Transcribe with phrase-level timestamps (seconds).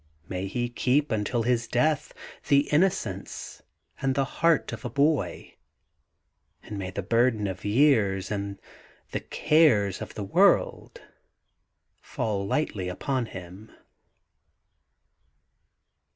[0.27, 2.11] May he keep until his death
[2.47, 3.61] the innocence
[4.01, 5.53] and the heart of a boy,
[6.63, 8.59] and may the burden of years and
[9.11, 11.03] the cares of the world
[12.01, 13.73] fall lightly upon him I•